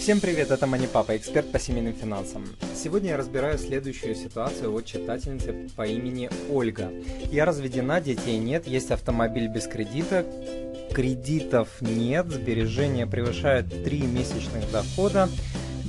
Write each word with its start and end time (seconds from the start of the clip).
Всем 0.00 0.18
привет, 0.18 0.50
это 0.50 0.66
Мани 0.66 0.86
Папа, 0.86 1.14
эксперт 1.14 1.52
по 1.52 1.58
семейным 1.58 1.92
финансам. 1.92 2.46
Сегодня 2.74 3.10
я 3.10 3.16
разбираю 3.18 3.58
следующую 3.58 4.14
ситуацию 4.14 4.72
от 4.74 4.86
читательницы 4.86 5.68
по 5.76 5.86
имени 5.86 6.30
Ольга. 6.50 6.90
Я 7.30 7.44
разведена, 7.44 8.00
детей 8.00 8.38
нет, 8.38 8.66
есть 8.66 8.90
автомобиль 8.92 9.48
без 9.48 9.66
кредита, 9.66 10.24
кредитов 10.94 11.68
нет, 11.82 12.30
сбережения 12.30 13.06
превышают 13.06 13.68
3 13.68 14.00
месячных 14.04 14.72
дохода, 14.72 15.28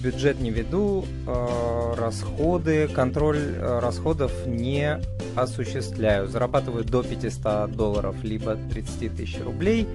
бюджет 0.01 0.39
не 0.39 0.49
веду, 0.49 1.05
э, 1.27 1.93
расходы, 1.97 2.87
контроль 2.87 3.39
э, 3.39 3.79
расходов 3.79 4.31
не 4.45 4.99
осуществляю. 5.35 6.27
Зарабатываю 6.27 6.83
до 6.83 7.03
500 7.03 7.71
долларов, 7.71 8.15
либо 8.23 8.57
30 8.71 9.15
тысяч 9.15 9.39
рублей. 9.39 9.87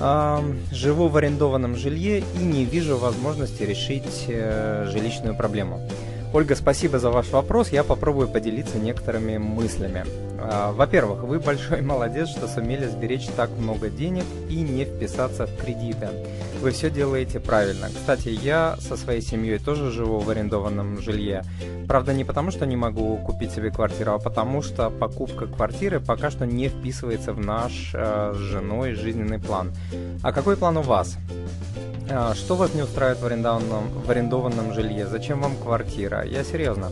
Э, 0.00 0.40
живу 0.70 1.08
в 1.08 1.16
арендованном 1.16 1.76
жилье 1.76 2.20
и 2.20 2.38
не 2.38 2.64
вижу 2.64 2.96
возможности 2.96 3.62
решить 3.64 4.26
жилищную 4.26 5.36
проблему. 5.36 5.88
Ольга, 6.34 6.54
спасибо 6.54 6.98
за 6.98 7.10
ваш 7.10 7.30
вопрос. 7.30 7.70
Я 7.70 7.84
попробую 7.84 8.28
поделиться 8.28 8.78
некоторыми 8.78 9.38
мыслями. 9.38 10.04
А, 10.38 10.72
во-первых, 10.72 11.22
вы 11.22 11.40
большой 11.40 11.80
молодец, 11.80 12.28
что 12.28 12.46
сумели 12.46 12.86
сберечь 12.86 13.26
так 13.34 13.50
много 13.58 13.88
денег 13.88 14.24
и 14.50 14.60
не 14.60 14.84
вписаться 14.84 15.46
в 15.46 15.56
кредиты. 15.56 16.08
Вы 16.60 16.72
все 16.72 16.90
делаете 16.90 17.40
правильно. 17.40 17.88
Кстати, 17.88 18.28
я 18.28 18.76
со 18.78 18.96
своей 18.96 19.22
семьей 19.22 19.58
тоже 19.58 19.90
живу 19.90 20.18
в 20.18 20.28
арендованном 20.28 21.00
жилье. 21.00 21.44
Правда, 21.86 22.12
не 22.12 22.24
потому, 22.24 22.50
что 22.50 22.66
не 22.66 22.76
могу 22.76 23.16
купить 23.16 23.52
себе 23.52 23.70
квартиру, 23.70 24.12
а 24.12 24.18
потому 24.18 24.60
что 24.60 24.90
покупка 24.90 25.46
квартиры 25.46 25.98
пока 25.98 26.30
что 26.30 26.44
не 26.44 26.68
вписывается 26.68 27.32
в 27.32 27.40
наш 27.40 27.92
э, 27.94 28.34
с 28.34 28.38
женой 28.38 28.92
жизненный 28.92 29.38
план. 29.38 29.72
А 30.22 30.32
какой 30.32 30.58
план 30.58 30.76
у 30.76 30.82
вас? 30.82 31.16
А, 32.10 32.34
что 32.34 32.56
вас 32.56 32.74
не 32.74 32.82
устраивает 32.82 33.20
в 33.20 33.26
арендованном, 33.26 33.90
в 33.90 34.10
арендованном 34.10 34.72
жилье? 34.72 35.06
Зачем 35.06 35.40
вам 35.40 35.56
квартира? 35.56 36.24
Я 36.24 36.42
серьезно. 36.44 36.90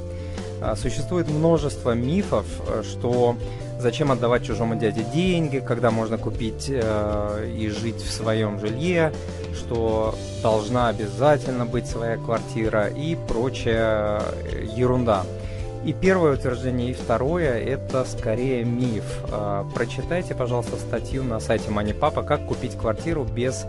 А, 0.60 0.76
существует 0.76 1.28
множество 1.28 1.92
мифов, 1.92 2.46
э, 2.68 2.82
что 2.82 3.36
зачем 3.80 4.12
отдавать 4.12 4.44
чужому 4.44 4.76
дяде 4.76 5.04
деньги, 5.14 5.58
когда 5.58 5.90
можно 5.90 6.18
купить 6.18 6.66
э, 6.68 7.50
и 7.56 7.68
жить 7.68 8.02
в 8.02 8.10
своем 8.10 8.60
жилье, 8.60 9.12
что 9.54 10.14
должна 10.42 10.88
обязательно 10.88 11.66
быть 11.66 11.86
своя 11.86 12.16
квартира 12.16 12.88
и 12.88 13.16
прочая 13.28 14.20
э, 14.20 14.64
ерунда. 14.76 15.24
И 15.84 15.92
первое 15.92 16.34
утверждение, 16.34 16.90
и 16.90 16.94
второе– 16.94 17.58
это 17.60 18.04
скорее 18.04 18.64
миф. 18.64 19.04
Э, 19.30 19.64
прочитайте, 19.74 20.34
пожалуйста, 20.34 20.76
статью 20.76 21.22
на 21.22 21.40
сайте 21.40 21.70
MoneyPapa 21.70 22.24
«Как 22.24 22.44
купить 22.46 22.76
квартиру 22.76 23.24
без 23.24 23.66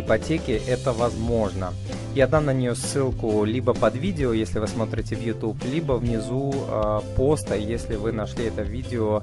ипотеки 0.00 0.60
это 0.66 0.92
возможно. 0.92 1.72
Я 2.14 2.26
дам 2.26 2.46
на 2.46 2.52
нее 2.52 2.74
ссылку 2.74 3.44
либо 3.44 3.74
под 3.74 3.94
видео, 3.96 4.32
если 4.32 4.58
вы 4.58 4.68
смотрите 4.68 5.16
в 5.16 5.22
YouTube, 5.22 5.62
либо 5.64 5.94
внизу 5.94 6.54
э, 6.54 7.00
поста, 7.16 7.54
если 7.54 7.96
вы 7.96 8.12
нашли 8.12 8.46
это 8.46 8.62
видео 8.62 9.22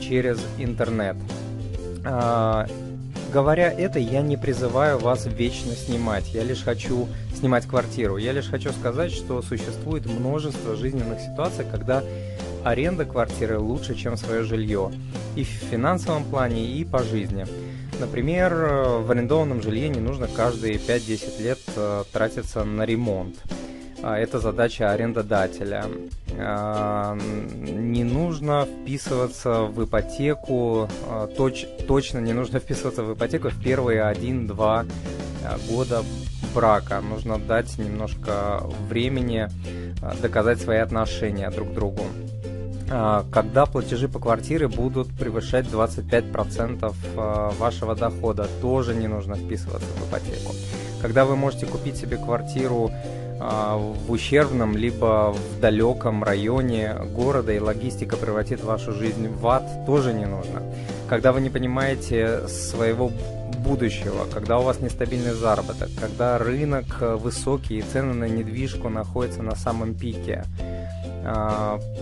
через 0.00 0.38
интернет. 0.58 1.16
Э, 2.04 2.66
говоря 3.32 3.70
это, 3.70 3.98
я 3.98 4.22
не 4.22 4.36
призываю 4.36 4.98
вас 4.98 5.26
вечно 5.26 5.72
снимать, 5.72 6.32
я 6.32 6.42
лишь 6.44 6.62
хочу 6.62 7.08
снимать 7.34 7.66
квартиру. 7.66 8.18
Я 8.18 8.32
лишь 8.32 8.48
хочу 8.48 8.70
сказать, 8.70 9.10
что 9.10 9.42
существует 9.42 10.06
множество 10.06 10.76
жизненных 10.76 11.20
ситуаций, 11.20 11.64
когда 11.70 12.02
аренда 12.64 13.04
квартиры 13.04 13.58
лучше, 13.58 13.94
чем 13.94 14.16
свое 14.16 14.44
жилье. 14.44 14.92
И 15.34 15.44
в 15.44 15.48
финансовом 15.48 16.24
плане, 16.24 16.64
и 16.64 16.84
по 16.84 17.02
жизни. 17.02 17.46
Например, 18.02 18.52
в 18.52 19.10
арендованном 19.12 19.62
жилье 19.62 19.88
не 19.88 20.00
нужно 20.00 20.26
каждые 20.26 20.74
5-10 20.74 21.40
лет 21.40 21.60
э, 21.76 22.02
тратиться 22.12 22.64
на 22.64 22.84
ремонт. 22.84 23.36
А, 24.02 24.18
это 24.18 24.40
задача 24.40 24.90
арендодателя. 24.90 25.84
А, 26.36 27.16
не 27.16 28.02
нужно 28.02 28.66
вписываться 28.66 29.62
в 29.62 29.84
ипотеку, 29.84 30.88
а, 31.08 31.28
точ, 31.28 31.64
точно 31.86 32.18
не 32.18 32.32
нужно 32.32 32.58
вписываться 32.60 33.04
в 33.04 33.14
ипотеку 33.14 33.50
в 33.50 33.62
первые 33.62 34.02
1-2 34.12 34.90
года 35.70 36.02
брака. 36.52 37.00
Нужно 37.00 37.38
дать 37.38 37.78
немножко 37.78 38.64
времени 38.88 39.48
доказать 40.20 40.60
свои 40.60 40.78
отношения 40.78 41.48
друг 41.50 41.70
к 41.70 41.74
другу. 41.74 42.02
А, 42.94 43.24
когда 43.32 43.64
платежи 43.64 44.06
по 44.06 44.18
квартире 44.18 44.68
будут 44.68 45.08
превышать 45.08 45.64
25% 45.66 46.94
а, 47.16 47.50
вашего 47.58 47.96
дохода, 47.96 48.46
тоже 48.60 48.94
не 48.94 49.08
нужно 49.08 49.34
вписываться 49.36 49.88
в 49.96 50.08
ипотеку. 50.08 50.52
Когда 51.00 51.24
вы 51.24 51.34
можете 51.34 51.64
купить 51.64 51.96
себе 51.96 52.18
квартиру 52.18 52.90
а, 53.40 53.78
в 53.78 54.10
ущербном 54.10 54.76
либо 54.76 55.32
в 55.32 55.60
далеком 55.60 56.22
районе 56.22 56.94
города 57.14 57.52
и 57.52 57.58
логистика 57.58 58.18
превратит 58.18 58.62
вашу 58.62 58.92
жизнь 58.92 59.26
в 59.26 59.46
ад, 59.46 59.86
тоже 59.86 60.12
не 60.12 60.26
нужно. 60.26 60.62
Когда 61.08 61.32
вы 61.32 61.40
не 61.40 61.48
понимаете 61.48 62.46
своего 62.46 63.10
будущего, 63.64 64.26
когда 64.30 64.58
у 64.58 64.64
вас 64.64 64.80
нестабильный 64.80 65.32
заработок, 65.32 65.88
когда 65.98 66.36
рынок 66.36 67.00
высокий 67.00 67.78
и 67.78 67.82
цены 67.82 68.12
на 68.12 68.28
недвижку 68.28 68.90
находятся 68.90 69.42
на 69.42 69.56
самом 69.56 69.94
пике, 69.94 70.44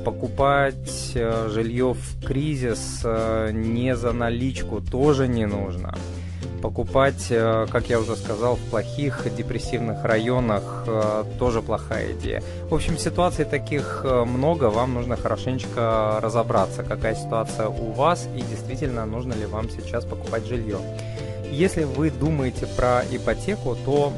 покупать 0.04 1.12
э, 1.14 1.48
жилье 1.48 1.92
в 1.92 2.25
кризис 2.25 3.03
э, 3.04 3.50
не 3.53 3.94
за 3.97 4.12
наличку 4.12 4.81
тоже 4.81 5.28
не 5.28 5.47
нужно. 5.47 5.94
Покупать, 6.62 7.26
э, 7.30 7.66
как 7.70 7.91
я 7.91 8.00
уже 8.00 8.16
сказал, 8.16 8.56
в 8.56 8.70
плохих 8.70 9.26
депрессивных 9.36 10.04
районах 10.04 10.86
тоже 11.38 11.62
плохая 11.62 12.12
идея. 12.12 12.42
В 12.70 12.75
общем, 12.75 12.98
ситуаций 12.98 13.44
таких 13.44 14.04
много, 14.04 14.64
вам 14.70 14.94
нужно 14.94 15.16
хорошенечко 15.16 16.19
разобраться, 16.20 16.82
какая 16.82 17.14
ситуация 17.14 17.69
у 17.69 17.92
вас 17.92 18.28
и 18.34 18.41
действительно 18.41 19.06
нужно 19.06 19.34
ли 19.34 19.47
вам 19.47 19.69
сейчас 19.70 20.04
покупать 20.04 20.47
жилье. 20.47 20.78
Если 21.50 21.84
вы 21.84 22.10
думаете 22.10 22.66
про 22.66 23.03
ипотеку, 23.10 23.76
то 23.84 24.12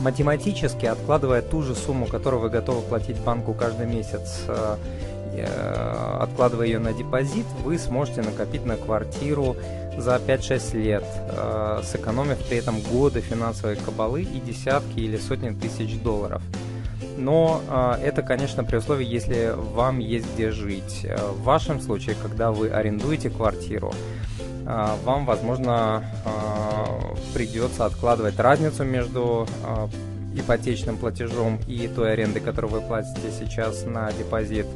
математически, 0.00 0.86
откладывая 0.86 1.42
ту 1.42 1.62
же 1.62 1.74
сумму, 1.74 2.06
которую 2.06 2.42
вы 2.42 2.50
готовы 2.50 2.82
платить 2.82 3.18
банку 3.18 3.54
каждый 3.54 3.86
месяц, 3.86 4.44
э, 4.48 4.76
э, 5.34 6.18
откладывая 6.20 6.66
ее 6.66 6.78
на 6.78 6.92
депозит, 6.92 7.46
вы 7.64 7.78
сможете 7.78 8.22
накопить 8.22 8.64
на 8.64 8.76
квартиру 8.76 9.56
за 9.96 10.18
5-6 10.18 10.74
лет, 10.74 11.04
э, 11.04 11.80
сэкономив 11.84 12.38
при 12.48 12.58
этом 12.58 12.80
годы 12.80 13.20
финансовой 13.20 13.76
кабалы 13.76 14.22
и 14.22 14.40
десятки 14.40 15.00
или 15.00 15.16
сотни 15.16 15.50
тысяч 15.50 16.00
долларов. 16.00 16.42
Но 17.18 17.62
это, 18.02 18.20
конечно, 18.20 18.62
при 18.62 18.76
условии, 18.76 19.06
если 19.06 19.54
вам 19.56 20.00
есть 20.00 20.26
где 20.34 20.50
жить. 20.50 21.06
В 21.32 21.44
вашем 21.44 21.80
случае, 21.80 22.14
когда 22.22 22.52
вы 22.52 22.68
арендуете 22.68 23.30
квартиру, 23.30 23.92
вам, 24.66 25.26
возможно, 25.26 26.02
придется 27.36 27.84
откладывать 27.84 28.38
разницу 28.38 28.82
между 28.82 29.46
э, 29.62 29.88
ипотечным 30.40 30.96
платежом 30.96 31.60
и 31.68 31.86
той 31.86 32.14
арендой, 32.14 32.40
которую 32.40 32.72
вы 32.72 32.80
платите 32.80 33.30
сейчас 33.38 33.84
на 33.84 34.10
депозит. 34.12 34.66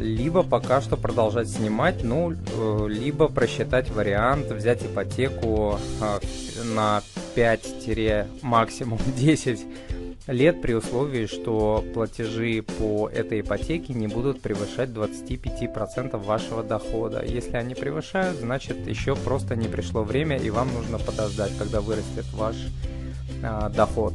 Либо 0.00 0.42
пока 0.42 0.80
что 0.80 0.96
продолжать 0.96 1.48
снимать, 1.48 2.02
ну, 2.02 2.32
э, 2.32 2.86
либо 2.88 3.28
просчитать 3.28 3.88
вариант 3.90 4.50
взять 4.50 4.82
ипотеку 4.82 5.78
на 6.74 7.02
5 7.36 8.42
максимум 8.42 8.98
10 9.16 9.64
лет 10.26 10.62
при 10.62 10.72
условии, 10.72 11.26
что 11.26 11.84
платежи 11.92 12.62
по 12.62 13.08
этой 13.08 13.40
ипотеке 13.40 13.92
не 13.92 14.06
будут 14.06 14.40
превышать 14.40 14.90
25% 14.90 16.16
вашего 16.16 16.62
дохода. 16.62 17.24
Если 17.24 17.56
они 17.56 17.74
превышают, 17.74 18.38
значит 18.38 18.86
еще 18.86 19.16
просто 19.16 19.56
не 19.56 19.68
пришло 19.68 20.02
время 20.02 20.36
и 20.36 20.50
вам 20.50 20.72
нужно 20.72 20.98
подождать, 20.98 21.52
когда 21.58 21.80
вырастет 21.80 22.24
ваш 22.32 22.56
а, 23.42 23.68
доход. 23.68 24.14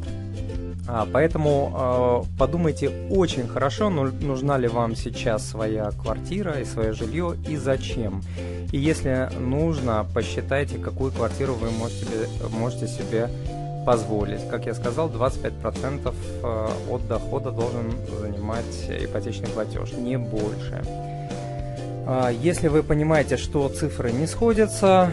А, 0.87 1.07
поэтому 1.11 1.71
а, 1.75 2.23
подумайте 2.39 2.89
очень 3.11 3.47
хорошо, 3.47 3.91
ну, 3.91 4.05
нужна 4.05 4.57
ли 4.57 4.67
вам 4.67 4.95
сейчас 4.95 5.47
своя 5.47 5.91
квартира 5.91 6.59
и 6.59 6.65
свое 6.65 6.93
жилье 6.93 7.35
и 7.47 7.55
зачем. 7.55 8.23
И 8.71 8.77
если 8.77 9.29
нужно, 9.39 10.07
посчитайте, 10.15 10.79
какую 10.79 11.11
квартиру 11.11 11.53
вы 11.53 11.69
можете, 11.69 12.27
можете 12.49 12.87
себе 12.87 13.29
позволить. 13.89 14.47
Как 14.47 14.67
я 14.67 14.75
сказал, 14.75 15.09
25% 15.09 16.13
э, 16.43 16.67
от 16.91 17.07
дохода 17.07 17.49
должен 17.49 17.91
занимать 18.21 18.87
ипотечный 18.87 19.49
платеж, 19.49 19.93
не 19.93 20.15
больше. 20.15 20.83
А, 22.05 22.29
если 22.29 22.67
вы 22.67 22.83
понимаете, 22.83 23.35
что 23.35 23.67
цифры 23.67 24.11
не 24.11 24.27
сходятся, 24.27 25.11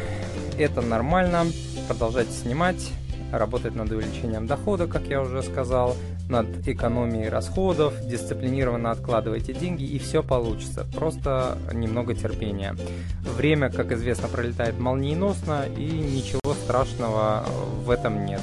это 0.58 0.82
нормально, 0.82 1.46
продолжайте 1.88 2.32
снимать, 2.32 2.92
работать 3.32 3.74
над 3.74 3.90
увеличением 3.90 4.46
дохода, 4.46 4.86
как 4.86 5.06
я 5.06 5.22
уже 5.22 5.42
сказал, 5.42 5.96
над 6.28 6.68
экономией 6.68 7.30
расходов, 7.30 7.94
дисциплинированно 8.06 8.90
откладывайте 8.90 9.54
деньги 9.54 9.84
и 9.84 9.98
все 9.98 10.22
получится. 10.22 10.86
Просто 10.94 11.56
немного 11.72 12.14
терпения. 12.14 12.76
Время, 13.22 13.70
как 13.70 13.90
известно, 13.92 14.28
пролетает 14.28 14.78
молниеносно 14.78 15.64
и 15.78 15.86
ничего 15.86 16.52
страшного 16.66 17.46
в 17.86 17.90
этом 17.90 18.26
нет. 18.26 18.42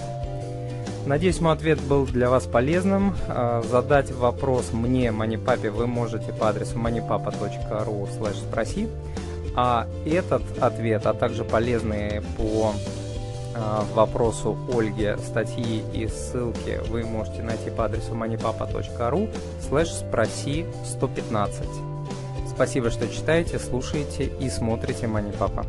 Надеюсь, 1.06 1.42
мой 1.42 1.54
ответ 1.54 1.82
был 1.82 2.06
для 2.06 2.30
вас 2.30 2.46
полезным. 2.46 3.16
А, 3.28 3.62
задать 3.62 4.12
вопрос 4.12 4.72
мне, 4.72 5.12
манипапе, 5.12 5.70
вы 5.70 5.86
можете 5.86 6.32
по 6.32 6.50
адресу 6.50 6.78
manipapa.ru 6.78 8.08
спроси. 8.34 8.88
А 9.56 9.88
этот 10.06 10.42
ответ, 10.60 11.06
а 11.06 11.14
также 11.14 11.44
полезные 11.44 12.22
по 12.38 12.74
а, 13.54 13.86
вопросу 13.94 14.58
Ольги 14.74 15.16
статьи 15.24 15.84
и 15.94 16.08
ссылки 16.08 16.80
вы 16.90 17.04
можете 17.04 17.44
найти 17.44 17.70
по 17.70 17.86
адресу 17.86 18.14
manipapa.ru 18.14 19.30
спроси 19.62 20.66
115. 20.86 21.68
Спасибо, 22.50 22.92
что 22.92 23.08
читаете, 23.08 23.60
слушаете 23.60 24.32
и 24.40 24.50
смотрите 24.50 25.08
Манипапа. 25.08 25.66